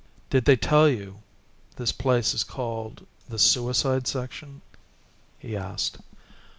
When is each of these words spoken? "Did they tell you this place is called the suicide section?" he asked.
"Did 0.31 0.45
they 0.45 0.55
tell 0.55 0.89
you 0.89 1.17
this 1.75 1.91
place 1.91 2.33
is 2.33 2.43
called 2.43 3.05
the 3.29 3.37
suicide 3.37 4.07
section?" 4.07 4.63
he 5.37 5.55
asked. 5.55 5.99